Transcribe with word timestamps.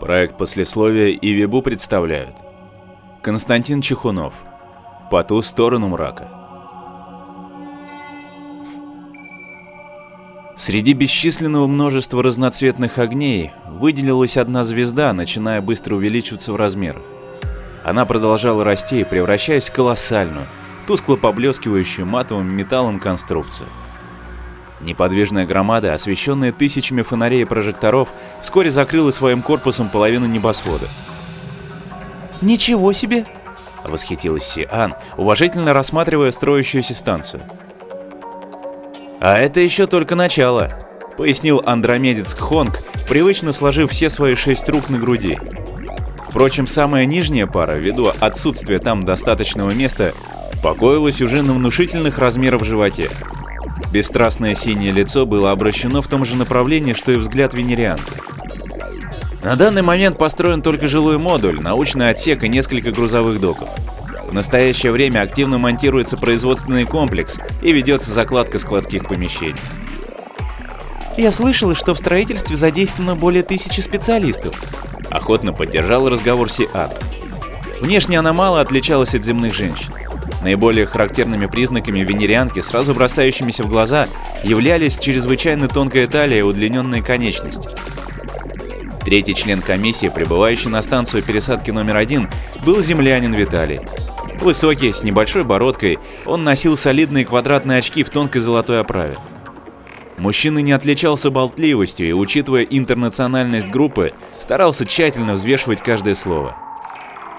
Проект 0.00 0.38
послесловия 0.38 1.08
и 1.08 1.34
Вебу 1.34 1.60
представляют 1.60 2.34
Константин 3.20 3.82
Чехунов 3.82 4.32
По 5.10 5.22
ту 5.22 5.42
сторону 5.42 5.88
мрака 5.88 6.26
Среди 10.56 10.94
бесчисленного 10.94 11.66
множества 11.66 12.22
разноцветных 12.22 12.96
огней 12.96 13.50
выделилась 13.68 14.38
одна 14.38 14.64
звезда, 14.64 15.12
начиная 15.12 15.60
быстро 15.60 15.96
увеличиваться 15.96 16.54
в 16.54 16.56
размерах. 16.56 17.02
Она 17.84 18.06
продолжала 18.06 18.64
расти, 18.64 19.04
превращаясь 19.04 19.68
в 19.68 19.72
колоссальную, 19.74 20.46
тускло 20.86 21.16
поблескивающую 21.16 22.06
матовым 22.06 22.48
металлом 22.48 23.00
конструкцию. 23.00 23.68
Неподвижная 24.80 25.46
громада, 25.46 25.92
освещенная 25.94 26.52
тысячами 26.52 27.02
фонарей 27.02 27.42
и 27.42 27.44
прожекторов, 27.44 28.08
вскоре 28.40 28.70
закрыла 28.70 29.10
своим 29.10 29.42
корпусом 29.42 29.90
половину 29.90 30.26
небосвода. 30.26 30.86
«Ничего 32.40 32.92
себе!»— 32.92 33.26
восхитилась 33.84 34.44
Сиан, 34.44 34.94
уважительно 35.18 35.74
рассматривая 35.74 36.30
строящуюся 36.30 36.94
станцию. 36.94 37.42
«А 39.20 39.36
это 39.36 39.60
еще 39.60 39.86
только 39.86 40.14
начало»,— 40.14 40.88
пояснил 41.18 41.62
андромедец 41.66 42.34
Кхонг, 42.34 42.82
привычно 43.06 43.52
сложив 43.52 43.90
все 43.90 44.08
свои 44.08 44.34
шесть 44.34 44.68
рук 44.70 44.88
на 44.88 44.98
груди. 44.98 45.38
Впрочем, 46.30 46.66
самая 46.66 47.04
нижняя 47.04 47.46
пара, 47.46 47.72
ввиду 47.72 48.12
отсутствия 48.20 48.78
там 48.78 49.02
достаточного 49.02 49.70
места, 49.72 50.14
покоилась 50.62 51.20
уже 51.20 51.42
на 51.42 51.52
внушительных 51.52 52.18
размерах 52.18 52.64
животе. 52.64 53.10
Бесстрастное 53.90 54.54
синее 54.54 54.92
лицо 54.92 55.26
было 55.26 55.50
обращено 55.50 56.00
в 56.00 56.06
том 56.06 56.24
же 56.24 56.36
направлении, 56.36 56.92
что 56.92 57.10
и 57.12 57.16
взгляд 57.16 57.54
венерианки. 57.54 58.20
На 59.42 59.56
данный 59.56 59.82
момент 59.82 60.18
построен 60.18 60.62
только 60.62 60.86
жилой 60.86 61.18
модуль, 61.18 61.60
научный 61.60 62.10
отсек 62.10 62.44
и 62.44 62.48
несколько 62.48 62.92
грузовых 62.92 63.40
доков. 63.40 63.68
В 64.28 64.32
настоящее 64.32 64.92
время 64.92 65.22
активно 65.22 65.58
монтируется 65.58 66.16
производственный 66.16 66.84
комплекс 66.84 67.38
и 67.62 67.72
ведется 67.72 68.12
закладка 68.12 68.60
складских 68.60 69.08
помещений. 69.08 69.56
Я 71.16 71.32
слышала, 71.32 71.74
что 71.74 71.94
в 71.94 71.98
строительстве 71.98 72.56
задействовано 72.56 73.16
более 73.16 73.42
тысячи 73.42 73.80
специалистов. 73.80 74.62
Охотно 75.10 75.52
поддержал 75.52 76.08
разговор 76.08 76.48
Сиат. 76.48 77.02
Внешне 77.80 78.18
она 78.18 78.32
мало 78.32 78.60
отличалась 78.60 79.14
от 79.14 79.24
земных 79.24 79.54
женщин. 79.54 79.92
Наиболее 80.42 80.86
характерными 80.86 81.46
признаками 81.46 82.00
венерианки, 82.00 82.60
сразу 82.60 82.94
бросающимися 82.94 83.64
в 83.64 83.68
глаза, 83.68 84.08
являлись 84.42 84.98
чрезвычайно 84.98 85.68
тонкая 85.68 86.06
талия 86.06 86.38
и 86.38 86.42
удлиненные 86.42 87.02
конечности. 87.02 87.68
Третий 89.04 89.34
член 89.34 89.60
комиссии, 89.62 90.08
прибывающий 90.14 90.68
на 90.68 90.82
станцию 90.82 91.22
пересадки 91.22 91.70
номер 91.70 91.96
один, 91.96 92.28
был 92.64 92.82
землянин 92.82 93.32
Виталий. 93.32 93.80
Высокий, 94.40 94.92
с 94.92 95.02
небольшой 95.02 95.44
бородкой, 95.44 95.98
он 96.24 96.44
носил 96.44 96.76
солидные 96.76 97.24
квадратные 97.24 97.78
очки 97.78 98.04
в 98.04 98.10
тонкой 98.10 98.40
золотой 98.40 98.80
оправе. 98.80 99.18
Мужчина 100.16 100.58
не 100.58 100.72
отличался 100.72 101.30
болтливостью 101.30 102.08
и, 102.08 102.12
учитывая 102.12 102.62
интернациональность 102.62 103.70
группы, 103.70 104.12
старался 104.38 104.84
тщательно 104.84 105.34
взвешивать 105.34 105.82
каждое 105.82 106.14
слово. 106.14 106.56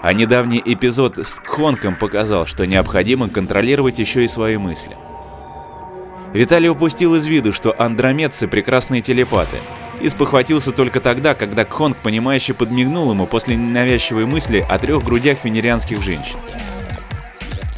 А 0.02 0.14
недавний 0.14 0.62
эпизод 0.64 1.20
с 1.20 1.36
Кхонком 1.36 1.96
показал, 1.96 2.48
что 2.48 2.66
необходимо 2.66 3.30
контролировать 3.30 4.00
еще 4.00 4.26
и 4.26 4.28
свои 4.28 4.58
мысли. 4.58 4.98
Виталий 6.34 6.70
упустил 6.70 7.16
из 7.16 7.28
виду, 7.28 7.54
что 7.54 7.76
андромедцы 7.78 8.48
прекрасные 8.48 9.02
телепаты, 9.02 9.58
и 10.02 10.10
спохватился 10.10 10.72
только 10.72 11.00
тогда, 11.02 11.36
когда 11.36 11.66
Кхонг 11.66 11.98
понимающе 11.98 12.54
подмигнул 12.56 13.12
ему 13.12 13.28
после 13.28 13.56
ненавязчивой 13.56 14.26
мысли 14.26 14.66
о 14.68 14.80
трех 14.80 15.04
грудях 15.04 15.44
венерианских 15.44 16.02
женщин. 16.02 16.40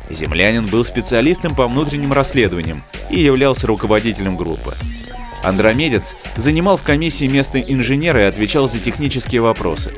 Землянин 0.09 0.67
был 0.67 0.85
специалистом 0.85 1.55
по 1.55 1.67
внутренним 1.67 2.13
расследованиям 2.13 2.83
и 3.09 3.19
являлся 3.19 3.67
руководителем 3.67 4.37
группы. 4.37 4.75
Андромедец 5.43 6.15
занимал 6.37 6.77
в 6.77 6.83
комиссии 6.83 7.25
место 7.25 7.59
инженера 7.59 8.21
и 8.21 8.25
отвечал 8.25 8.67
за 8.69 8.79
технические 8.79 9.41
вопросы. 9.41 9.91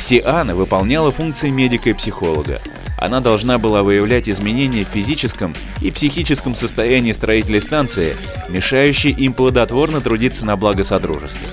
Сиана 0.00 0.54
выполняла 0.54 1.12
функции 1.12 1.50
медика 1.50 1.90
и 1.90 1.92
психолога. 1.92 2.60
Она 2.96 3.20
должна 3.20 3.58
была 3.58 3.82
выявлять 3.82 4.28
изменения 4.28 4.84
в 4.84 4.88
физическом 4.88 5.54
и 5.80 5.90
психическом 5.90 6.54
состоянии 6.54 7.12
строителей 7.12 7.60
станции, 7.60 8.16
мешающие 8.48 9.12
им 9.12 9.32
плодотворно 9.32 10.00
трудиться 10.00 10.44
на 10.44 10.56
благо 10.56 10.84
Содружества. 10.84 11.48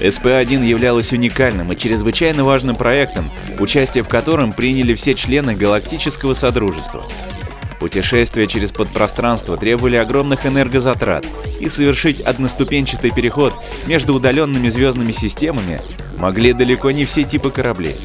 СП-1 0.00 0.66
являлась 0.66 1.12
уникальным 1.12 1.70
и 1.72 1.76
чрезвычайно 1.76 2.42
важным 2.42 2.74
проектом, 2.74 3.30
участие 3.60 4.02
в 4.02 4.08
котором 4.08 4.52
приняли 4.52 4.94
все 4.94 5.14
члены 5.14 5.54
Галактического 5.54 6.34
Содружества. 6.34 7.04
Путешествия 7.82 8.46
через 8.46 8.70
подпространство 8.70 9.56
требовали 9.56 9.96
огромных 9.96 10.46
энергозатрат, 10.46 11.26
и 11.58 11.68
совершить 11.68 12.20
одноступенчатый 12.20 13.10
переход 13.10 13.52
между 13.86 14.14
удаленными 14.14 14.68
звездными 14.68 15.10
системами 15.10 15.80
могли 16.16 16.52
далеко 16.52 16.92
не 16.92 17.04
все 17.04 17.24
типы 17.24 17.50
кораблей. 17.50 17.96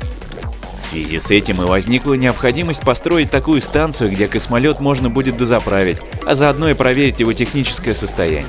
В 0.80 0.82
связи 0.82 1.20
с 1.20 1.30
этим 1.30 1.62
и 1.62 1.66
возникла 1.66 2.16
необходимость 2.16 2.82
построить 2.82 3.30
такую 3.30 3.62
станцию, 3.62 4.10
где 4.10 4.26
космолет 4.26 4.80
можно 4.80 5.12
будет 5.12 5.38
дозаправить, 5.38 6.02
а 6.26 6.34
заодно 6.34 6.70
и 6.70 6.74
проверить 6.74 7.20
его 7.20 7.34
техническое 7.34 7.94
состояние. 7.94 8.48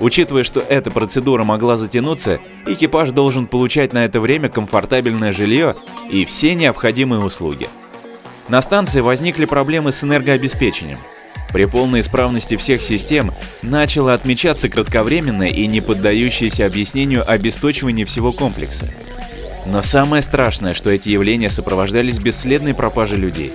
Учитывая, 0.00 0.42
что 0.42 0.58
эта 0.58 0.90
процедура 0.90 1.44
могла 1.44 1.76
затянуться, 1.76 2.40
экипаж 2.66 3.12
должен 3.12 3.46
получать 3.46 3.92
на 3.92 4.04
это 4.04 4.20
время 4.20 4.48
комфортабельное 4.48 5.30
жилье 5.30 5.76
и 6.10 6.24
все 6.24 6.56
необходимые 6.56 7.22
услуги. 7.22 7.68
На 8.48 8.60
станции 8.60 9.00
возникли 9.00 9.44
проблемы 9.44 9.92
с 9.92 10.02
энергообеспечением. 10.04 10.98
При 11.52 11.66
полной 11.66 12.00
исправности 12.00 12.56
всех 12.56 12.80
систем 12.82 13.32
начало 13.60 14.14
отмечаться 14.14 14.68
кратковременное 14.68 15.48
и 15.48 15.66
не 15.66 15.80
поддающееся 15.80 16.66
объяснению 16.66 17.30
обесточивание 17.30 18.06
всего 18.06 18.32
комплекса. 18.32 18.88
Но 19.66 19.82
самое 19.82 20.22
страшное, 20.22 20.74
что 20.74 20.90
эти 20.90 21.10
явления 21.10 21.50
сопровождались 21.50 22.18
бесследной 22.18 22.74
пропажей 22.74 23.18
людей. 23.18 23.52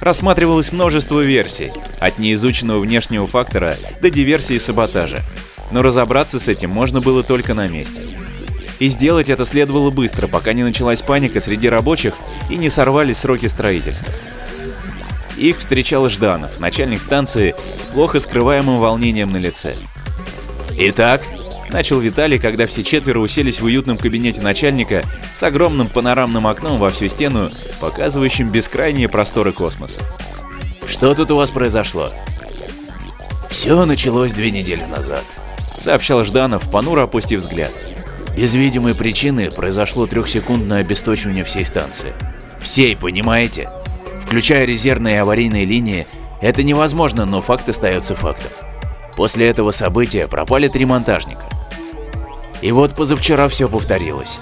Рассматривалось 0.00 0.72
множество 0.72 1.20
версий, 1.20 1.72
от 1.98 2.18
неизученного 2.18 2.78
внешнего 2.80 3.26
фактора 3.26 3.76
до 4.00 4.10
диверсии 4.10 4.56
и 4.56 4.58
саботажа. 4.58 5.22
Но 5.70 5.82
разобраться 5.82 6.38
с 6.38 6.48
этим 6.48 6.70
можно 6.70 7.00
было 7.00 7.22
только 7.22 7.54
на 7.54 7.68
месте. 7.68 8.02
И 8.82 8.88
сделать 8.88 9.30
это 9.30 9.44
следовало 9.44 9.90
быстро, 9.92 10.26
пока 10.26 10.52
не 10.54 10.64
началась 10.64 11.02
паника 11.02 11.38
среди 11.38 11.68
рабочих 11.68 12.14
и 12.50 12.56
не 12.56 12.68
сорвались 12.68 13.18
сроки 13.18 13.46
строительства. 13.46 14.12
Их 15.36 15.58
встречал 15.58 16.08
Жданов, 16.08 16.58
начальник 16.58 17.00
станции, 17.00 17.54
с 17.76 17.84
плохо 17.84 18.18
скрываемым 18.18 18.80
волнением 18.80 19.30
на 19.30 19.36
лице. 19.36 19.76
«Итак»,— 20.76 21.22
начал 21.70 22.00
Виталий, 22.00 22.40
когда 22.40 22.66
все 22.66 22.82
четверо 22.82 23.20
уселись 23.20 23.60
в 23.60 23.66
уютном 23.66 23.98
кабинете 23.98 24.40
начальника 24.40 25.04
с 25.32 25.40
огромным 25.44 25.86
панорамным 25.86 26.48
окном 26.48 26.80
во 26.80 26.90
всю 26.90 27.06
стену, 27.06 27.52
показывающим 27.78 28.50
бескрайние 28.50 29.08
просторы 29.08 29.52
космоса. 29.52 30.00
«Что 30.88 31.14
тут 31.14 31.30
у 31.30 31.36
вас 31.36 31.52
произошло?» 31.52 32.10
«Все 33.48 33.84
началось 33.84 34.32
две 34.32 34.50
недели 34.50 34.82
назад»,— 34.82 35.22
сообщал 35.78 36.24
Жданов, 36.24 36.68
понуро 36.68 37.04
опустив 37.04 37.42
взгляд. 37.42 37.70
Без 38.36 38.54
видимой 38.54 38.94
причины 38.94 39.50
произошло 39.50 40.06
трехсекундное 40.06 40.80
обесточивание 40.80 41.44
всей 41.44 41.66
станции. 41.66 42.14
Всей, 42.60 42.96
понимаете? 42.96 43.68
Включая 44.24 44.64
резервные 44.64 45.16
и 45.16 45.18
аварийные 45.18 45.64
линии, 45.64 46.06
это 46.40 46.62
невозможно, 46.62 47.26
но 47.26 47.42
факт 47.42 47.68
остается 47.68 48.14
фактом. 48.14 48.50
После 49.16 49.48
этого 49.48 49.70
события 49.70 50.26
пропали 50.26 50.68
три 50.68 50.86
монтажника. 50.86 51.44
И 52.62 52.72
вот 52.72 52.94
позавчера 52.94 53.48
все 53.48 53.68
повторилось. 53.68 54.40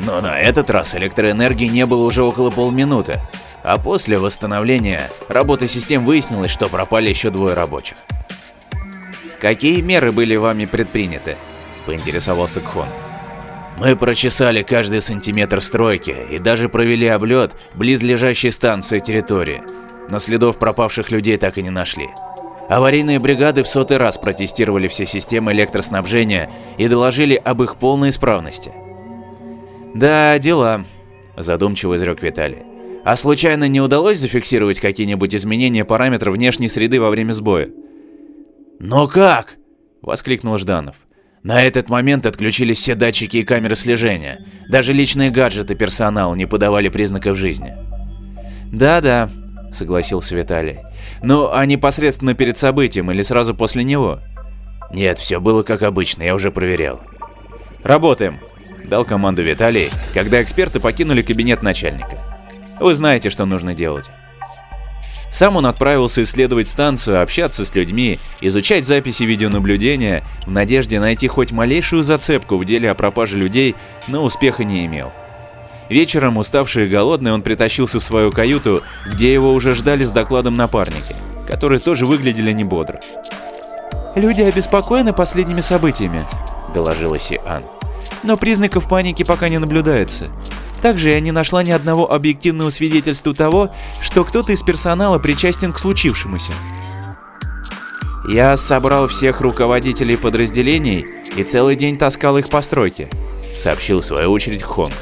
Но 0.00 0.20
на 0.20 0.38
этот 0.38 0.68
раз 0.68 0.94
электроэнергии 0.94 1.66
не 1.66 1.86
было 1.86 2.04
уже 2.04 2.22
около 2.22 2.50
полминуты, 2.50 3.20
а 3.62 3.78
после 3.78 4.18
восстановления 4.18 5.08
работы 5.28 5.68
систем 5.68 6.04
выяснилось, 6.04 6.50
что 6.50 6.68
пропали 6.68 7.08
еще 7.08 7.30
двое 7.30 7.54
рабочих. 7.54 7.96
«Какие 9.40 9.80
меры 9.80 10.12
были 10.12 10.36
вами 10.36 10.66
предприняты?»– 10.66 11.36
поинтересовался 11.86 12.60
Кхон. 12.60 12.86
Мы 13.78 13.96
прочесали 13.96 14.62
каждый 14.62 15.00
сантиметр 15.00 15.60
стройки 15.60 16.14
и 16.30 16.38
даже 16.38 16.68
провели 16.68 17.06
облет 17.06 17.52
близлежащей 17.74 18.52
станции 18.52 18.98
территории, 18.98 19.62
но 20.08 20.18
следов 20.18 20.58
пропавших 20.58 21.10
людей 21.10 21.36
так 21.36 21.58
и 21.58 21.62
не 21.62 21.70
нашли. 21.70 22.08
Аварийные 22.68 23.18
бригады 23.18 23.62
в 23.62 23.68
сотый 23.68 23.96
раз 23.96 24.18
протестировали 24.18 24.88
все 24.88 25.04
системы 25.04 25.52
электроснабжения 25.52 26.50
и 26.78 26.88
доложили 26.88 27.34
об 27.34 27.62
их 27.62 27.76
полной 27.76 28.10
исправности. 28.10 28.72
«Да, 29.94 30.38
дела»,– 30.38 30.84
задумчиво 31.36 31.96
изрек 31.96 32.22
Виталий. 32.22 32.62
«А 33.04 33.16
случайно 33.16 33.68
не 33.68 33.80
удалось 33.80 34.18
зафиксировать 34.18 34.80
какие-нибудь 34.80 35.34
изменения 35.34 35.84
параметров 35.84 36.34
внешней 36.34 36.68
среды 36.68 37.00
во 37.00 37.10
время 37.10 37.32
сбоя?» 37.32 37.68
«Но 38.78 39.06
как?»– 39.06 39.56
воскликнул 40.02 40.56
Жданов. 40.56 40.96
На 41.42 41.62
этот 41.62 41.88
момент 41.88 42.24
отключились 42.24 42.78
все 42.78 42.94
датчики 42.94 43.38
и 43.38 43.44
камеры 43.44 43.74
слежения. 43.74 44.38
Даже 44.68 44.92
личные 44.92 45.30
гаджеты 45.30 45.74
персонала 45.74 46.34
не 46.34 46.46
подавали 46.46 46.88
признаков 46.88 47.36
жизни. 47.36 47.74
«Да-да»,— 48.72 49.28
согласился 49.72 50.36
Виталий. 50.36 50.78
«Ну, 51.22 51.50
а 51.52 51.66
непосредственно 51.66 52.34
перед 52.34 52.58
событием 52.58 53.10
или 53.10 53.22
сразу 53.22 53.54
после 53.54 53.82
него?» 53.82 54.20
«Нет, 54.92 55.18
все 55.18 55.40
было 55.40 55.62
как 55.62 55.82
обычно, 55.82 56.22
я 56.22 56.34
уже 56.34 56.52
проверял». 56.52 57.00
«Работаем»,— 57.82 58.38
дал 58.84 59.04
команду 59.04 59.42
Виталий, 59.42 59.90
когда 60.14 60.40
эксперты 60.42 60.78
покинули 60.78 61.22
кабинет 61.22 61.62
начальника. 61.62 62.18
«Вы 62.78 62.94
знаете, 62.94 63.30
что 63.30 63.46
нужно 63.46 63.74
делать». 63.74 64.08
Сам 65.32 65.56
он 65.56 65.64
отправился 65.64 66.22
исследовать 66.22 66.68
станцию, 66.68 67.22
общаться 67.22 67.64
с 67.64 67.74
людьми, 67.74 68.20
изучать 68.42 68.86
записи 68.86 69.22
видеонаблюдения, 69.22 70.22
в 70.46 70.50
надежде 70.50 71.00
найти 71.00 71.26
хоть 71.26 71.52
малейшую 71.52 72.02
зацепку 72.02 72.58
в 72.58 72.66
деле 72.66 72.90
о 72.90 72.94
пропаже 72.94 73.38
людей, 73.38 73.74
но 74.08 74.22
успеха 74.22 74.62
не 74.62 74.84
имел. 74.84 75.10
Вечером, 75.88 76.36
уставший 76.36 76.86
и 76.86 76.88
голодный, 76.90 77.32
он 77.32 77.40
притащился 77.40 77.98
в 77.98 78.04
свою 78.04 78.30
каюту, 78.30 78.82
где 79.06 79.32
его 79.32 79.54
уже 79.54 79.72
ждали 79.72 80.04
с 80.04 80.10
докладом 80.10 80.54
напарники, 80.54 81.16
которые 81.48 81.80
тоже 81.80 82.04
выглядели 82.04 82.52
не 82.52 82.64
бодро. 82.64 83.00
«Люди 84.14 84.42
обеспокоены 84.42 85.14
последними 85.14 85.62
событиями»,— 85.62 86.26
доложила 86.74 87.18
Си-Ан. 87.18 87.62
«Но 88.22 88.36
признаков 88.36 88.86
паники 88.86 89.22
пока 89.22 89.48
не 89.48 89.56
наблюдается. 89.56 90.28
Также 90.82 91.10
я 91.10 91.20
не 91.20 91.30
нашла 91.30 91.62
ни 91.62 91.70
одного 91.70 92.12
объективного 92.12 92.70
свидетельства 92.70 93.32
того, 93.32 93.70
что 94.02 94.24
кто-то 94.24 94.52
из 94.52 94.62
персонала 94.62 95.20
причастен 95.20 95.72
к 95.72 95.78
случившемуся. 95.78 96.52
Я 98.28 98.56
собрал 98.56 99.06
всех 99.06 99.40
руководителей 99.40 100.16
подразделений 100.16 101.06
и 101.36 101.44
целый 101.44 101.76
день 101.76 101.96
таскал 101.96 102.36
их 102.36 102.48
по 102.48 102.60
стройке, 102.62 103.08
сообщил 103.56 104.00
в 104.00 104.04
свою 104.04 104.32
очередь 104.32 104.62
Хонг. 104.62 104.92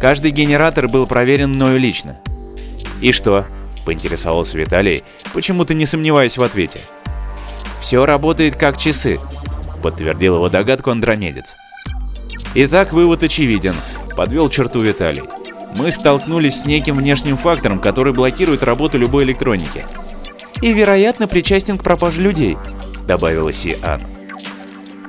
Каждый 0.00 0.30
генератор 0.30 0.86
был 0.86 1.06
проверен 1.06 1.50
мною 1.50 1.80
лично. 1.80 2.18
И 3.00 3.12
что? 3.12 3.46
поинтересовался 3.86 4.58
Виталий, 4.58 5.04
почему-то 5.32 5.72
не 5.72 5.86
сомневаясь 5.86 6.36
в 6.36 6.42
ответе. 6.42 6.80
Все 7.80 8.04
работает 8.04 8.56
как 8.56 8.78
часы, 8.78 9.20
подтвердил 9.82 10.36
его 10.36 10.48
догадку 10.48 10.90
Андромедец. 10.90 11.54
Итак, 12.54 12.92
вывод 12.92 13.22
очевиден 13.22 13.74
подвел 14.16 14.48
черту 14.48 14.80
Виталий. 14.80 15.22
Мы 15.76 15.92
столкнулись 15.92 16.62
с 16.62 16.64
неким 16.64 16.96
внешним 16.96 17.36
фактором, 17.36 17.78
который 17.78 18.12
блокирует 18.12 18.62
работу 18.62 18.98
любой 18.98 19.24
электроники. 19.24 19.84
И, 20.62 20.72
вероятно, 20.72 21.28
причастен 21.28 21.76
к 21.76 21.84
пропаже 21.84 22.22
людей, 22.22 22.56
добавила 23.06 23.52
Си 23.52 23.78
Ан. 23.82 24.00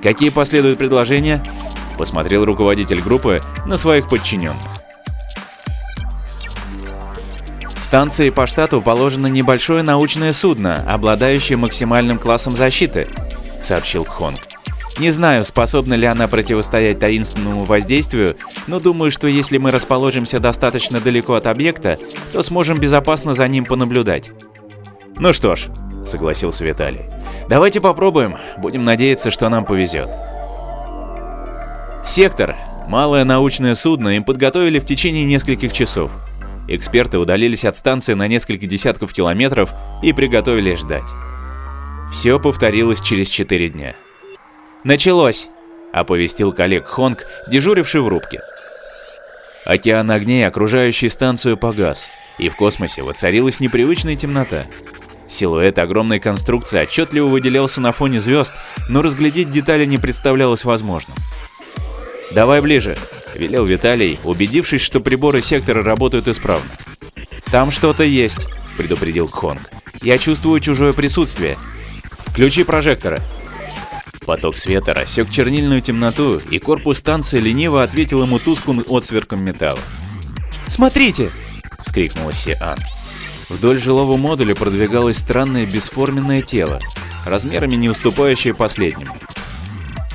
Какие 0.04 0.30
последуют 0.30 0.78
предложения? 0.78 1.42
Посмотрел 1.98 2.46
руководитель 2.46 3.02
группы 3.02 3.42
на 3.66 3.78
своих 3.78 4.10
подчиненных. 4.10 4.62
Станции 7.80 8.30
по 8.30 8.46
штату 8.46 8.82
положено 8.82 9.28
небольшое 9.28 9.82
научное 9.82 10.34
судно, 10.34 10.84
обладающее 10.92 11.58
максимальным 11.58 12.20
классом 12.20 12.56
защиты, 12.56 13.08
сообщил 13.62 14.04
Кхонг. 14.04 14.42
Не 15.00 15.12
знаю, 15.12 15.46
способна 15.46 15.94
ли 15.94 16.08
она 16.08 16.28
противостоять 16.28 17.00
таинственному 17.00 17.64
воздействию, 17.64 18.36
но 18.66 18.80
думаю, 18.80 19.12
что 19.12 19.28
если 19.28 19.60
мы 19.60 19.70
расположимся 19.70 20.40
достаточно 20.40 21.00
далеко 21.00 21.36
от 21.36 21.46
объекта, 21.46 22.00
то 22.32 22.42
сможем 22.42 22.80
безопасно 22.80 23.34
за 23.34 23.48
ним 23.48 23.66
понаблюдать. 23.66 24.32
Ну 25.20 25.34
что 25.34 25.56
ж, 25.56 25.68
согласился 26.06 26.66
Виталий. 26.66 27.02
Давайте 27.48 27.80
попробуем, 27.80 28.38
будем 28.58 28.84
надеяться, 28.84 29.30
что 29.30 29.50
нам 29.50 29.66
повезет. 29.66 30.10
Сектор. 32.06 32.56
Малое 32.88 33.26
научное 33.26 33.76
судно 33.76 34.16
им 34.16 34.24
подготовили 34.24 34.80
в 34.80 34.86
течение 34.86 35.26
нескольких 35.26 35.74
часов. 35.74 36.10
Эксперты 36.70 37.18
удалились 37.20 37.66
от 37.66 37.76
станции 37.76 38.14
на 38.14 38.28
несколько 38.28 38.66
десятков 38.66 39.14
километров 39.14 39.70
и 40.02 40.14
приготовились 40.14 40.80
ждать. 40.80 41.04
Все 42.12 42.40
повторилось 42.40 43.02
через 43.02 43.30
4 43.30 43.70
дня. 43.70 43.96
«Началось!»— 44.88 45.50
оповестил 45.92 46.54
коллег 46.54 46.88
Хонг, 46.88 47.26
дежуривший 47.50 48.00
в 48.00 48.08
рубке. 48.08 48.40
Океан 49.66 50.10
огней, 50.10 50.48
окружающий 50.48 51.10
станцию, 51.10 51.58
погас, 51.58 52.10
и 52.38 52.48
в 52.48 52.56
космосе 52.56 53.02
воцарилась 53.02 53.60
непривычная 53.60 54.16
темнота. 54.16 54.64
Силуэт 55.28 55.78
огромной 55.78 56.22
конструкции 56.22 56.80
отчетливо 56.80 57.28
выделялся 57.28 57.82
на 57.82 57.92
фоне 57.92 58.22
звезд, 58.22 58.54
но 58.88 59.02
разглядеть 59.02 59.52
детали 59.52 59.84
не 59.84 59.98
представлялось 59.98 60.64
возможным. 60.64 61.18
«Давай 62.32 62.62
ближе»,— 62.62 62.96
велел 63.36 63.66
Виталий, 63.66 64.18
убедившись, 64.24 64.80
что 64.80 65.02
приборы 65.02 65.42
сектора 65.42 65.84
работают 65.84 66.30
исправно. 66.30 66.70
«Там 67.52 67.72
что-то 67.72 68.06
есть»,— 68.06 68.48
предупредил 68.78 69.28
Хонг. 69.28 69.70
«Я 70.02 70.18
чувствую 70.18 70.62
чужое 70.62 70.94
присутствие. 70.94 71.58
Ключи 72.34 72.64
прожектора», 72.64 73.20
Поток 74.28 74.58
света 74.58 74.94
рассек 74.94 75.30
чернильную 75.32 75.80
темноту, 75.80 76.42
и 76.52 76.60
корпус 76.60 76.98
станции 76.98 77.40
лениво 77.40 77.82
ответил 77.82 78.22
ему 78.24 78.40
тусклым 78.40 78.84
отсверком 78.90 79.42
металла. 79.42 79.80
«Смотрите!»— 80.68 81.32
вскрикнула 81.86 82.34
Сиан. 82.34 82.76
Вдоль 83.48 83.80
жилого 83.80 84.18
модуля 84.18 84.54
продвигалось 84.54 85.18
странное 85.18 85.66
бесформенное 85.66 86.42
тело, 86.42 86.82
размерами 87.26 87.76
не 87.76 87.88
уступающее 87.88 88.54
последнему. 88.54 89.16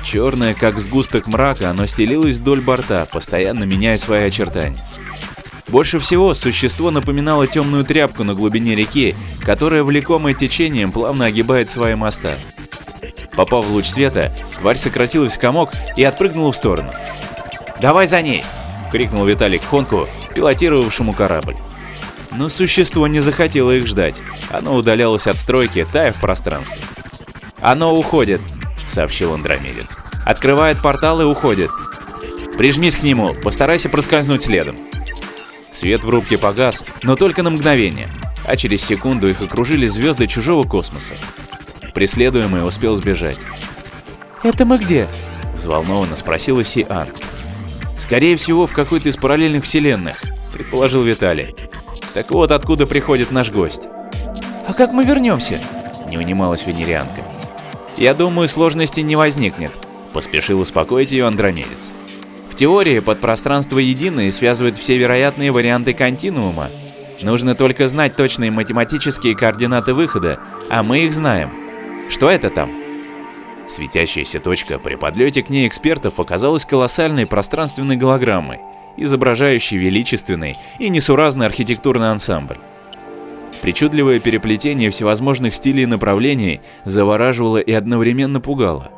Черное, 0.05 0.53
как 0.53 0.79
сгусток 0.79 1.25
мрака, 1.25 1.71
оно 1.71 1.87
стелилось 1.87 2.37
вдоль 2.37 2.61
борта, 2.61 3.07
постоянно 3.11 3.63
меняя 3.63 3.97
свои 3.97 4.25
очертания. 4.25 4.77
Больше 5.69 5.97
всего 5.97 6.35
существо 6.35 6.91
напоминало 6.91 7.47
темную 7.47 7.83
тряпку 7.83 8.23
на 8.23 8.35
глубине 8.35 8.75
реки, 8.75 9.15
которая, 9.41 9.83
влекомая 9.83 10.35
течением, 10.35 10.91
плавно 10.91 11.25
огибает 11.25 11.71
свои 11.71 11.95
моста. 11.95 12.37
Попав 13.35 13.65
в 13.65 13.71
луч 13.71 13.87
света, 13.87 14.33
тварь 14.59 14.77
сократилась 14.77 15.35
в 15.35 15.39
комок 15.39 15.71
и 15.97 16.03
отпрыгнула 16.03 16.51
в 16.51 16.55
сторону. 16.55 16.91
«Давай 17.81 18.07
за 18.07 18.21
ней!»— 18.21 18.43
крикнул 18.91 19.25
Виталик 19.25 19.63
Хонку, 19.63 20.07
пилотировавшему 20.35 21.13
корабль. 21.13 21.55
Но 22.31 22.49
существо 22.49 23.07
не 23.07 23.19
захотело 23.19 23.71
их 23.71 23.87
ждать. 23.87 24.15
Оно 24.49 24.75
удалялось 24.75 25.27
от 25.27 25.37
стройки, 25.37 25.85
тая 25.91 26.11
в 26.11 26.21
пространстве. 26.21 26.77
«Оно 27.61 27.95
уходит»,— 27.95 28.41
сообщил 28.87 29.33
Андромедец. 29.33 29.97
«Открывает 30.25 30.81
портал 30.81 31.21
и 31.21 31.25
уходит. 31.25 31.71
Прижмись 32.57 32.95
к 32.95 33.03
нему, 33.03 33.33
постарайся 33.33 33.89
проскользнуть 33.89 34.43
следом». 34.43 34.77
Свет 35.71 36.03
в 36.03 36.09
рубке 36.09 36.37
погас, 36.37 36.83
но 37.01 37.15
только 37.15 37.41
на 37.41 37.49
мгновение, 37.49 38.07
а 38.45 38.55
через 38.55 38.83
секунду 38.83 39.27
их 39.27 39.41
окружили 39.41 39.87
звезды 39.87 40.27
чужого 40.27 40.67
космоса. 40.67 41.15
Преследуемый 41.93 42.67
успел 42.67 42.95
сбежать. 42.95 43.37
«Это 44.41 44.65
мы 44.65 44.77
где?»– 44.77 45.07
взволнованно 45.55 46.15
спросила 46.15 46.63
Си-Ан. 46.63 47.07
«Скорее 47.97 48.35
всего, 48.35 48.67
в 48.67 48.73
какой-то 48.73 49.09
из 49.09 49.17
параллельных 49.17 49.63
вселенных»,– 49.63 50.21
предположил 50.53 51.03
Виталий. 51.03 51.55
«Так 52.13 52.31
вот, 52.31 52.51
откуда 52.51 52.87
приходит 52.87 53.31
наш 53.31 53.51
гость». 53.51 53.87
«А 54.67 54.73
как 54.73 54.91
мы 54.91 55.05
вернемся?»– 55.05 55.61
не 56.09 56.17
унималась 56.17 56.65
венерианка. 56.65 57.21
«Я 57.97 58.13
думаю, 58.13 58.47
сложностей 58.47 59.03
не 59.03 59.15
возникнет»,– 59.15 59.71
поспешил 60.13 60.59
успокоить 60.59 61.11
ее 61.11 61.25
Андромедец. 61.25 61.91
В 62.49 62.55
теории 62.55 62.99
подпространство 62.99 63.77
единое 63.79 64.31
связывает 64.31 64.77
все 64.77 64.97
вероятные 64.97 65.51
варианты 65.51 65.93
континуума. 65.93 66.69
Нужно 67.21 67.55
только 67.55 67.87
знать 67.87 68.15
точные 68.15 68.51
математические 68.51 69.35
координаты 69.35 69.93
выхода, 69.93 70.39
а 70.69 70.83
мы 70.83 70.99
их 70.99 71.13
знаем. 71.13 71.62
Что 72.09 72.29
это 72.29 72.49
там? 72.49 72.71
Светящаяся 73.67 74.39
точка 74.39 74.77
при 74.77 74.95
подлете 74.95 75.41
к 75.41 75.49
ней 75.49 75.67
экспертов 75.67 76.19
оказалась 76.19 76.65
колоссальной 76.65 77.25
пространственной 77.25 77.95
голограммой, 77.95 78.59
изображающей 78.97 79.77
величественный 79.77 80.55
и 80.79 80.89
несуразный 80.89 81.45
архитектурный 81.45 82.11
ансамбль. 82.11 82.57
Причудливое 83.61 84.19
переплетение 84.19 84.89
всевозможных 84.89 85.55
стилей 85.55 85.83
и 85.83 85.87
направлений 85.87 86.61
завораживало 86.83 87.57
и 87.57 87.71
одновременно 87.71 88.41
пугало. 88.41 88.91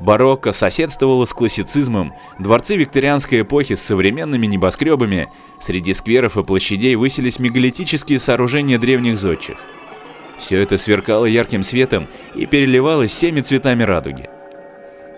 Барокко 0.00 0.52
соседствовало 0.52 1.26
с 1.26 1.34
классицизмом, 1.34 2.14
дворцы 2.38 2.76
викторианской 2.76 3.42
эпохи 3.42 3.74
с 3.74 3.82
современными 3.82 4.46
небоскребами, 4.46 5.28
среди 5.60 5.92
скверов 5.92 6.38
и 6.38 6.44
площадей 6.44 6.94
высились 6.94 7.38
мегалитические 7.38 8.18
сооружения 8.18 8.78
древних 8.78 9.18
зодчих– 9.18 9.58
все 10.38 10.62
это 10.62 10.78
сверкало 10.78 11.24
ярким 11.24 11.62
светом 11.62 12.08
и 12.34 12.46
переливалось 12.46 13.10
всеми 13.10 13.40
цветами 13.40 13.82
радуги. 13.82 14.28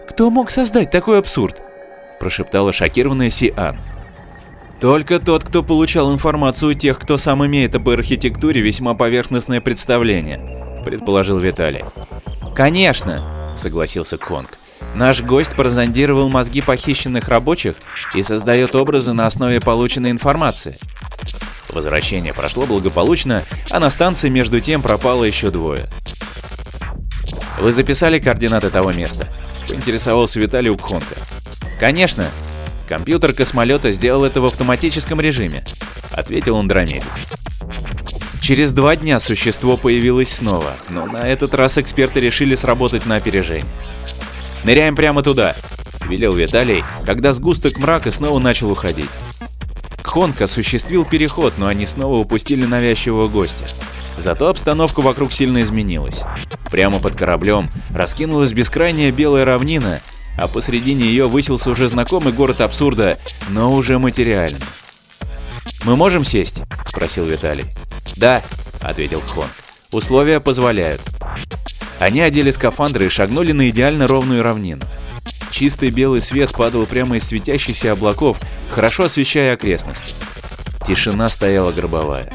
«Кто 0.09 0.31
мог 0.31 0.51
создать 0.51 0.91
такой 0.91 1.19
абсурд?»– 1.19 1.61
прошептала 2.21 2.73
шокированная 2.73 3.31
Сиан. 3.31 3.79
«Только 4.81 5.21
тот, 5.21 5.45
кто 5.45 5.63
получал 5.63 6.13
информацию 6.13 6.71
у 6.71 6.75
тех, 6.75 6.99
кто 6.99 7.17
сам 7.17 7.45
имеет 7.47 7.75
об 7.75 7.89
архитектуре 7.89 8.61
весьма 8.61 8.95
поверхностное 8.95 9.61
представление»,– 9.61 10.83
предположил 10.85 11.39
Виталий. 11.39 11.85
«Конечно»,– 12.55 13.55
согласился 13.57 14.17
Конг. 14.17 14.59
Наш 14.95 15.23
гость 15.23 15.55
прозондировал 15.55 16.29
мозги 16.31 16.61
похищенных 16.61 17.29
рабочих 17.29 17.77
и 18.15 18.23
создает 18.23 18.75
образы 18.75 19.13
на 19.13 19.27
основе 19.27 19.61
полученной 19.61 20.11
информации. 20.11 20.77
Возвращение 21.73 22.35
прошло 22.35 22.67
благополучно, 22.67 23.45
а 23.69 23.81
на 23.81 23.91
станции 23.91 24.29
между 24.29 24.61
тем 24.61 24.83
пропало 24.83 25.25
еще 25.25 25.51
двое. 25.51 25.87
Вы 27.59 27.73
записали 27.73 28.19
координаты 28.19 28.71
того 28.71 28.93
места? 28.93 29.29
Поинтересовался 29.69 30.41
Виталий 30.41 30.71
у 30.71 30.77
Кхонка. 30.77 31.15
Конечно. 31.79 32.29
Компьютер 32.89 33.33
космолета 33.35 33.93
сделал 33.93 34.25
это 34.25 34.41
в 34.41 34.47
автоматическом 34.47 35.21
режиме, 35.21 35.65
ответил 36.11 36.57
андромедец. 36.57 37.25
Через 38.41 38.73
два 38.73 38.97
дня 38.97 39.21
существо 39.21 39.77
появилось 39.77 40.35
снова, 40.35 40.75
но 40.89 41.07
на 41.07 41.29
этот 41.29 41.55
раз 41.55 41.79
эксперты 41.79 42.19
решили 42.19 42.57
сработать 42.57 43.07
на 43.07 43.17
опережение. 43.17 43.65
«Ныряем 44.65 44.97
прямо 44.97 45.23
туда»,— 45.23 45.55
велел 46.09 46.35
Виталий, 46.35 46.83
когда 47.07 47.33
сгусток 47.33 47.79
мрака 47.79 48.11
снова 48.11 48.41
начал 48.41 48.71
уходить. 48.71 49.11
Хонг 50.11 50.43
осуществил 50.43 51.05
переход, 51.05 51.55
но 51.57 51.69
они 51.69 51.87
снова 51.87 52.17
упустили 52.17 52.67
навязчивого 52.67 53.29
гостя. 53.29 53.67
Зато 54.19 54.49
обстановка 54.49 55.03
вокруг 55.03 55.33
сильно 55.33 55.63
изменилась. 55.63 56.23
Прямо 56.69 56.99
под 56.99 57.15
кораблем 57.15 57.69
раскинулась 57.95 58.53
бескрайняя 58.53 59.13
белая 59.13 59.45
равнина, 59.45 60.01
а 60.37 60.49
посредине 60.49 61.05
ее 61.05 61.29
высился 61.29 61.71
уже 61.71 61.87
знакомый 61.87 62.33
город 62.33 62.61
абсурда, 62.61 63.21
но 63.51 63.73
уже 63.73 64.01
материальный. 64.01 64.59
«Мы 65.85 65.95
можем 65.95 66.25
сесть?»– 66.25 66.63
спросил 66.89 67.25
Виталий. 67.25 67.67
«Да»,— 68.17 68.43
ответил 68.81 69.21
Хон. 69.21 69.47
«Условия 69.93 70.41
позволяют». 70.41 71.03
Они 72.01 72.21
одели 72.21 72.51
скафандры 72.51 73.07
и 73.07 73.11
шагнули 73.11 73.53
на 73.53 73.71
идеально 73.71 74.09
ровную 74.09 74.43
равнину. 74.43 74.83
Чистый 75.61 75.91
белый 75.91 76.23
свет 76.23 76.53
падал 76.53 76.87
прямо 76.87 77.19
из 77.19 77.25
светящихся 77.25 77.93
облаков, 77.93 78.39
хорошо 78.71 79.05
освещая 79.05 79.53
окрестности. 79.53 80.15
Тишина 80.87 81.29
стояла 81.29 81.71
гробовая. 81.71 82.33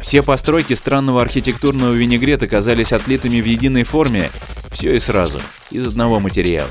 Все 0.00 0.22
постройки 0.22 0.74
странного 0.74 1.20
архитектурного 1.20 1.92
винегрета 1.94 2.46
казались 2.46 2.92
отлитыми 2.92 3.40
в 3.40 3.44
единой 3.44 3.82
форме, 3.82 4.30
все 4.70 4.94
и 4.94 5.00
сразу, 5.00 5.40
из 5.72 5.84
одного 5.84 6.20
материала. 6.20 6.70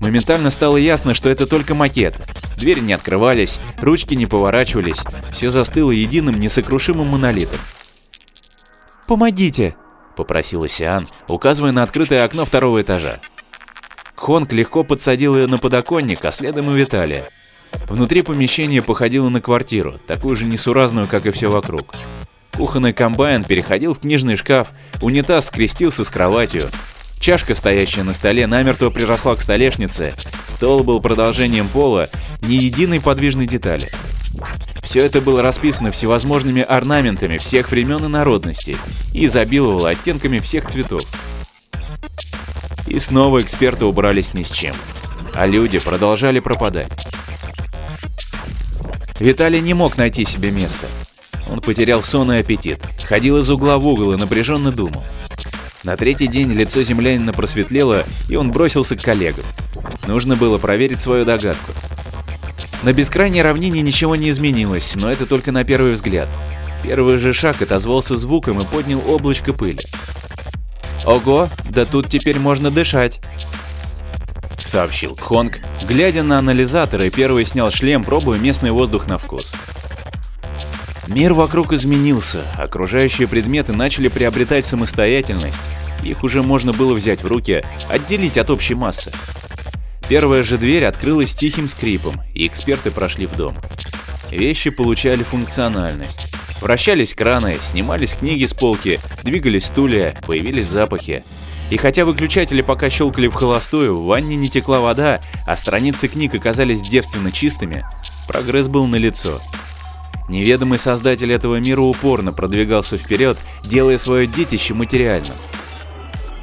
Моментально 0.00 0.50
стало 0.50 0.76
ясно, 0.76 1.14
что 1.14 1.30
это 1.30 1.46
только 1.46 1.74
макет. 1.74 2.14
Двери 2.58 2.80
не 2.80 2.92
открывались, 2.92 3.60
ручки 3.80 4.12
не 4.12 4.26
поворачивались, 4.26 5.02
все 5.32 5.50
застыло 5.50 5.90
единым 5.90 6.38
несокрушимым 6.38 7.06
монолитом. 7.06 7.60
«Помогите!»— 9.08 9.74
попросила 10.18 10.68
Сиан, 10.68 11.08
указывая 11.28 11.72
на 11.72 11.82
открытое 11.82 12.24
окно 12.26 12.44
второго 12.44 12.82
этажа. 12.82 13.20
Хонг 14.22 14.52
легко 14.52 14.84
подсадил 14.84 15.36
ее 15.36 15.48
на 15.48 15.58
подоконник, 15.58 16.24
а 16.24 16.30
следом 16.30 16.70
и 16.70 16.78
Виталия. 16.78 17.24
Внутри 17.88 18.22
помещение 18.22 18.80
походило 18.80 19.28
на 19.30 19.40
квартиру, 19.40 19.98
такую 20.06 20.36
же 20.36 20.44
несуразную, 20.44 21.08
как 21.08 21.26
и 21.26 21.32
все 21.32 21.50
вокруг. 21.50 21.92
Кухонный 22.52 22.92
комбайн 22.92 23.42
переходил 23.42 23.94
в 23.94 23.98
книжный 23.98 24.36
шкаф, 24.36 24.68
унитаз 25.00 25.46
скрестился 25.46 26.04
с 26.04 26.08
кроватью, 26.08 26.70
чашка, 27.18 27.56
стоящая 27.56 28.04
на 28.04 28.14
столе, 28.14 28.46
намертво 28.46 28.90
приросла 28.90 29.34
к 29.34 29.40
столешнице, 29.40 30.14
стол 30.46 30.84
был 30.84 31.00
продолжением 31.00 31.66
пола, 31.66 32.08
ни 32.42 32.54
единой 32.54 33.00
подвижной 33.00 33.48
детали. 33.48 33.90
Все 34.84 35.04
это 35.04 35.20
было 35.20 35.42
расписано 35.42 35.90
всевозможными 35.90 36.62
орнаментами 36.62 37.38
всех 37.38 37.72
времен 37.72 38.04
и 38.04 38.08
народностей 38.08 38.76
и 39.12 39.26
изобиловало 39.26 39.88
оттенками 39.88 40.38
всех 40.38 40.68
цветов. 40.68 41.02
И 42.86 42.98
снова 42.98 43.40
эксперты 43.40 43.84
убрались 43.84 44.34
ни 44.34 44.42
с 44.42 44.50
чем, 44.50 44.74
а 45.34 45.46
люди 45.46 45.78
продолжали 45.78 46.40
пропадать. 46.40 46.90
Виталий 49.18 49.60
не 49.60 49.74
мог 49.74 49.96
найти 49.96 50.24
себе 50.24 50.50
места. 50.50 50.86
Он 51.50 51.60
потерял 51.60 52.02
сон 52.02 52.32
и 52.32 52.38
аппетит, 52.38 52.80
ходил 53.04 53.38
из 53.38 53.50
угла 53.50 53.78
в 53.78 53.86
угол 53.86 54.12
и 54.12 54.16
напряженно 54.16 54.72
думал. 54.72 55.04
На 55.84 55.96
третий 55.96 56.28
день 56.28 56.52
лицо 56.52 56.82
землянина 56.82 57.32
просветлело, 57.32 58.04
и 58.28 58.36
он 58.36 58.50
бросился 58.50 58.96
к 58.96 59.02
коллегам. 59.02 59.44
Нужно 60.06 60.36
было 60.36 60.58
проверить 60.58 61.00
свою 61.00 61.24
догадку. 61.24 61.72
На 62.82 62.92
бескрайней 62.92 63.42
равнине 63.42 63.80
ничего 63.80 64.16
не 64.16 64.30
изменилось, 64.30 64.94
но 64.96 65.10
это 65.10 65.26
только 65.26 65.52
на 65.52 65.64
первый 65.64 65.92
взгляд. 65.92 66.28
Первый 66.82 67.18
же 67.18 67.32
шаг 67.32 67.62
отозвался 67.62 68.16
звуком 68.16 68.60
и 68.60 68.66
поднял 68.66 69.00
облачко 69.08 69.52
пыли. 69.52 69.84
«Ого, 71.04 71.48
да 71.70 71.84
тут 71.84 72.08
теперь 72.08 72.38
можно 72.38 72.70
дышать!» 72.70 73.20
Сообщил 74.58 75.16
Хонг, 75.20 75.58
глядя 75.82 76.22
на 76.22 76.38
анализатор 76.38 77.02
и 77.02 77.10
первый 77.10 77.44
снял 77.44 77.70
шлем, 77.70 78.04
пробуя 78.04 78.38
местный 78.38 78.70
воздух 78.70 79.06
на 79.06 79.18
вкус. 79.18 79.52
Мир 81.08 81.32
вокруг 81.32 81.72
изменился, 81.72 82.44
окружающие 82.56 83.26
предметы 83.26 83.72
начали 83.72 84.06
приобретать 84.08 84.64
самостоятельность, 84.64 85.68
их 86.02 86.24
уже 86.24 86.42
можно 86.42 86.72
было 86.72 86.94
взять 86.94 87.22
в 87.22 87.26
руки, 87.26 87.62
отделить 87.88 88.38
от 88.38 88.50
общей 88.50 88.74
массы. 88.74 89.12
Первая 90.08 90.42
же 90.42 90.58
дверь 90.58 90.84
открылась 90.84 91.34
тихим 91.34 91.68
скрипом, 91.68 92.20
и 92.34 92.46
эксперты 92.46 92.90
прошли 92.90 93.26
в 93.26 93.36
дом. 93.36 93.54
Вещи 94.30 94.70
получали 94.70 95.22
функциональность. 95.22 96.32
Вращались 96.62 97.12
краны, 97.12 97.58
снимались 97.60 98.14
книги 98.14 98.46
с 98.46 98.54
полки, 98.54 99.00
двигались 99.24 99.64
стулья, 99.66 100.14
появились 100.24 100.68
запахи. 100.68 101.24
И 101.70 101.76
хотя 101.76 102.04
выключатели 102.04 102.62
пока 102.62 102.88
щелкали 102.88 103.26
в 103.26 103.34
холостую, 103.34 103.96
в 103.96 104.04
ванне 104.04 104.36
не 104.36 104.48
текла 104.48 104.78
вода, 104.78 105.20
а 105.44 105.56
страницы 105.56 106.06
книг 106.06 106.36
оказались 106.36 106.80
девственно 106.80 107.32
чистыми, 107.32 107.84
прогресс 108.28 108.68
был 108.68 108.86
налицо. 108.86 109.40
Неведомый 110.28 110.78
создатель 110.78 111.32
этого 111.32 111.56
мира 111.56 111.80
упорно 111.80 112.32
продвигался 112.32 112.96
вперед, 112.96 113.38
делая 113.64 113.98
свое 113.98 114.28
детище 114.28 114.72
материальным. 114.72 115.34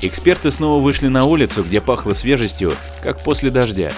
Эксперты 0.01 0.51
снова 0.51 0.83
вышли 0.83 1.07
на 1.07 1.23
улицу, 1.23 1.63
где 1.63 1.79
пахло 1.79 2.11
свежестью, 2.11 2.73
как 3.01 3.23
после 3.23 3.51
дождя. 3.51 3.93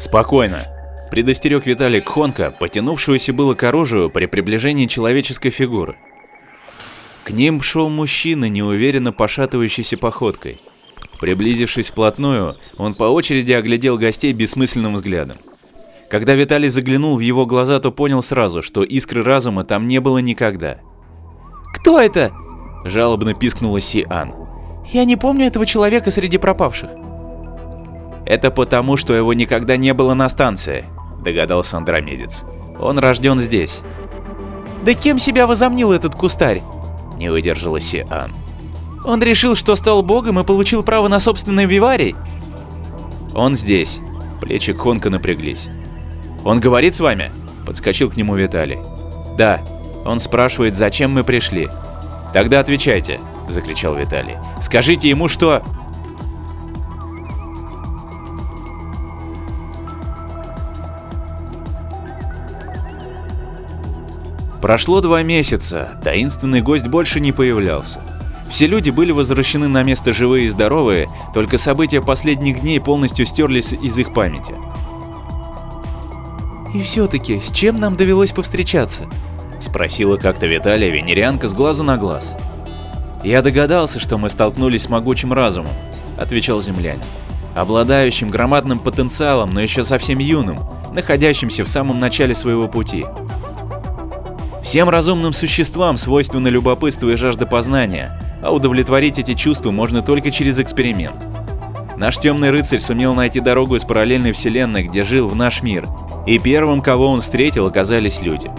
«Спокойно»,— 0.00 0.66
предостерег 1.10 1.66
Виталий 1.66 2.00
Кхонка, 2.00 2.54
потянувшегося 2.58 3.32
было 3.32 3.54
к 3.54 3.62
оружию 3.62 4.10
при 4.10 4.26
приближении 4.26 4.86
человеческой 4.86 5.50
фигуры. 5.50 5.96
К 7.24 7.30
ним 7.30 7.60
шел 7.62 7.88
мужчина, 7.88 8.48
неуверенно 8.48 9.12
пошатывающийся 9.12 9.96
походкой. 9.96 10.60
Приблизившись 11.20 11.90
вплотную, 11.90 12.56
он 12.76 12.94
по 12.94 13.04
очереди 13.04 13.52
оглядел 13.52 13.98
гостей 13.98 14.32
бессмысленным 14.32 14.94
взглядом. 14.94 15.38
Когда 16.10 16.34
Виталий 16.34 16.68
заглянул 16.68 17.16
в 17.16 17.20
его 17.20 17.46
глаза, 17.46 17.80
то 17.80 17.90
понял 17.90 18.22
сразу, 18.22 18.62
что 18.62 18.82
искры 18.84 19.22
разума 19.22 19.64
там 19.64 19.86
не 19.88 20.00
было 20.00 20.18
никогда. 20.18 20.78
«Кто 21.74 22.00
это?» 22.00 22.32
жалобно 22.88 23.34
пискнула 23.34 23.80
Си-Ан. 23.80 24.34
«Я 24.86 25.04
не 25.04 25.16
помню 25.16 25.46
этого 25.46 25.66
человека 25.66 26.10
среди 26.10 26.38
пропавших». 26.38 26.90
«Это 28.24 28.50
потому, 28.50 28.96
что 28.96 29.14
его 29.14 29.32
никогда 29.34 29.76
не 29.76 29.94
было 29.94 30.14
на 30.14 30.28
станции»,— 30.28 30.84
догадался 31.26 31.76
Андромедец. 31.76 32.44
«Он 32.80 32.98
рожден 32.98 33.40
здесь». 33.40 33.80
«Да 34.84 34.94
кем 34.94 35.18
себя 35.18 35.46
возомнил 35.46 35.92
этот 35.92 36.14
кустарь?»— 36.14 36.62
не 37.18 37.28
выдержала 37.28 37.80
Си-Ан. 37.80 38.34
«Он 39.04 39.20
решил, 39.22 39.56
что 39.56 39.74
стал 39.76 40.02
богом 40.02 40.38
и 40.38 40.44
получил 40.44 40.82
право 40.82 41.08
на 41.08 41.20
собственный 41.20 41.66
виварий?» 41.66 42.14
«Он 43.34 43.56
здесь». 43.56 44.00
Плечи 44.40 44.72
Конка 44.72 45.10
напряглись. 45.10 45.68
«Он 46.44 46.60
говорит 46.60 46.94
с 46.94 47.00
вами?»— 47.00 47.32
подскочил 47.66 48.10
к 48.10 48.16
нему 48.16 48.36
Виталий. 48.36 48.78
«Да. 49.36 49.60
Он 50.04 50.20
спрашивает, 50.20 50.76
зачем 50.76 51.10
мы 51.12 51.24
пришли. 51.24 51.68
«Тогда 52.32 52.60
отвечайте!»– 52.60 53.18
закричал 53.48 53.96
Виталий. 53.96 54.36
«Скажите 54.60 55.08
ему, 55.08 55.26
что...» 55.26 55.62
Прошло 64.66 65.00
два 65.00 65.22
месяца, 65.22 65.90
таинственный 66.02 66.60
гость 66.60 66.88
больше 66.88 67.20
не 67.20 67.30
появлялся. 67.30 68.00
Все 68.50 68.66
люди 68.66 68.90
были 68.90 69.12
возвращены 69.12 69.68
на 69.68 69.84
место 69.84 70.12
живые 70.12 70.46
и 70.46 70.48
здоровые, 70.48 71.08
только 71.32 71.56
события 71.56 72.02
последних 72.02 72.62
дней 72.62 72.80
полностью 72.80 73.26
стерлись 73.26 73.74
из 73.74 73.96
их 73.96 74.12
памяти. 74.12 74.54
«И 76.74 76.82
все-таки, 76.82 77.38
с 77.38 77.52
чем 77.52 77.78
нам 77.78 77.94
довелось 77.94 78.32
повстречаться?» 78.32 79.06
Спросила 79.60 80.16
как-то 80.16 80.48
Виталия 80.48 80.90
Венерянка 80.90 81.46
с 81.46 81.54
глазу 81.54 81.84
на 81.84 81.96
глаз. 81.96 82.34
«Я 83.22 83.42
догадался, 83.42 84.00
что 84.00 84.18
мы 84.18 84.30
столкнулись 84.30 84.82
с 84.82 84.88
могучим 84.88 85.32
разумом»,— 85.32 85.70
отвечал 86.18 86.60
землянин. 86.60 87.04
«Обладающим 87.54 88.30
громадным 88.30 88.80
потенциалом, 88.80 89.50
но 89.54 89.60
еще 89.60 89.84
совсем 89.84 90.18
юным, 90.18 90.58
находящимся 90.92 91.62
в 91.62 91.68
самом 91.68 92.00
начале 92.00 92.34
своего 92.34 92.66
пути. 92.66 93.06
Всем 94.66 94.88
разумным 94.88 95.32
существам 95.32 95.96
свойственно 95.96 96.48
любопытство 96.48 97.08
и 97.10 97.14
жажда 97.14 97.46
познания, 97.46 98.20
а 98.42 98.52
удовлетворить 98.52 99.16
эти 99.16 99.34
чувства 99.34 99.70
можно 99.70 100.02
только 100.02 100.32
через 100.32 100.58
эксперимент. 100.58 101.14
Наш 101.96 102.18
темный 102.18 102.50
рыцарь 102.50 102.80
сумел 102.80 103.14
найти 103.14 103.38
дорогу 103.38 103.76
из 103.76 103.84
параллельной 103.84 104.32
вселенной, 104.32 104.82
где 104.82 105.04
жил 105.04 105.28
в 105.28 105.36
наш 105.36 105.62
мир. 105.62 105.86
И 106.26 106.40
первым, 106.40 106.80
кого 106.80 107.06
он 107.06 107.20
встретил, 107.20 107.66
оказались 107.66 108.22
люди. 108.22 108.50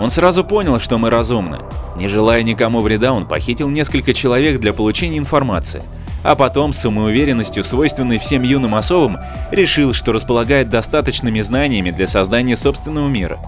Он 0.00 0.10
сразу 0.10 0.42
понял, 0.42 0.80
что 0.80 0.98
мы 0.98 1.10
разумны. 1.10 1.60
Не 1.96 2.08
желая 2.08 2.42
никому 2.42 2.80
вреда, 2.80 3.12
он 3.12 3.28
похитил 3.28 3.68
несколько 3.68 4.14
человек 4.14 4.58
для 4.58 4.72
получения 4.72 5.18
информации. 5.18 5.84
А 6.24 6.34
потом, 6.34 6.72
с 6.72 6.78
самоуверенностью, 6.78 7.62
свойственной 7.62 8.18
всем 8.18 8.42
юным 8.42 8.74
особам, 8.74 9.20
решил, 9.52 9.94
что 9.94 10.10
располагает 10.10 10.70
достаточными 10.70 11.40
знаниями 11.40 11.92
для 11.92 12.08
создания 12.08 12.56
собственного 12.56 13.06
мира. 13.06 13.38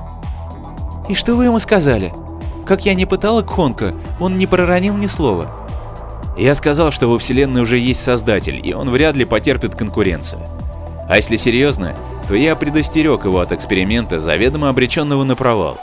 «И 1.09 1.15
что 1.15 1.35
вы 1.35 1.45
ему 1.45 1.59
сказали? 1.59 2.13
Как 2.67 2.87
я 2.87 2.95
не 2.95 3.07
пытала 3.07 3.43
Кхонка, 3.43 3.95
он 4.21 4.39
не 4.39 4.47
проронил 4.47 4.97
ни 4.97 5.07
слова». 5.07 5.65
Я 6.37 6.55
сказал, 6.55 6.91
что 6.91 7.07
во 7.07 7.19
Вселенной 7.19 7.63
уже 7.63 7.79
есть 7.79 8.03
Создатель, 8.03 8.61
и 8.63 8.75
он 8.75 8.91
вряд 8.91 9.15
ли 9.15 9.25
потерпит 9.25 9.77
конкуренцию. 9.77 10.41
А 11.09 11.17
если 11.17 11.37
серьезно, 11.37 11.95
то 12.29 12.35
я 12.35 12.57
предостерег 12.57 13.25
его 13.25 13.41
от 13.41 13.53
эксперимента, 13.53 14.19
заведомо 14.19 14.69
обреченного 14.69 15.23
на 15.25 15.37
провал. 15.37 15.79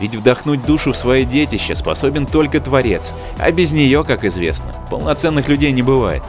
Ведь 0.00 0.14
вдохнуть 0.14 0.64
душу 0.64 0.92
в 0.92 0.96
свои 0.96 1.24
детище 1.24 1.74
способен 1.74 2.26
только 2.26 2.60
Творец, 2.60 3.14
а 3.38 3.50
без 3.52 3.72
нее, 3.72 4.04
как 4.04 4.24
известно, 4.24 4.72
полноценных 4.90 5.48
людей 5.48 5.72
не 5.72 5.82
бывает. 5.82 6.22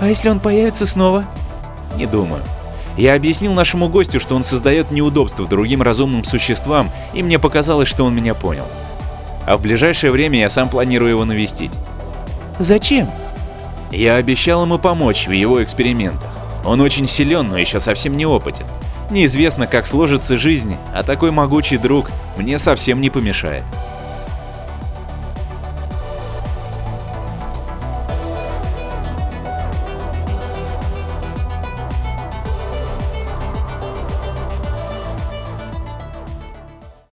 А 0.00 0.08
если 0.08 0.28
он 0.28 0.38
появится 0.38 0.86
снова? 0.86 1.24
Не 1.96 2.06
думаю. 2.06 2.42
Я 2.98 3.14
объяснил 3.14 3.54
нашему 3.54 3.88
гостю, 3.88 4.18
что 4.18 4.34
он 4.34 4.42
создает 4.42 4.90
неудобства 4.90 5.46
другим 5.46 5.82
разумным 5.82 6.24
существам, 6.24 6.90
и 7.14 7.22
мне 7.22 7.38
показалось, 7.38 7.88
что 7.88 8.04
он 8.04 8.12
меня 8.12 8.34
понял. 8.34 8.66
А 9.46 9.56
в 9.56 9.62
ближайшее 9.62 10.10
время 10.10 10.40
я 10.40 10.50
сам 10.50 10.68
планирую 10.68 11.10
его 11.10 11.24
навестить. 11.24 11.70
Зачем? 12.58 13.08
Я 13.92 14.16
обещал 14.16 14.64
ему 14.64 14.80
помочь 14.80 15.28
в 15.28 15.30
его 15.30 15.62
экспериментах. 15.62 16.28
Он 16.64 16.80
очень 16.80 17.06
силен, 17.06 17.48
но 17.48 17.56
еще 17.56 17.78
совсем 17.78 18.16
не 18.16 18.26
опытен. 18.26 18.66
Неизвестно, 19.10 19.68
как 19.68 19.86
сложится 19.86 20.36
жизнь, 20.36 20.76
а 20.92 21.04
такой 21.04 21.30
могучий 21.30 21.78
друг 21.78 22.10
мне 22.36 22.58
совсем 22.58 23.00
не 23.00 23.10
помешает. 23.10 23.62